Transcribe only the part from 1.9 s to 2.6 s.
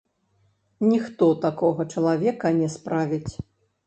чалавека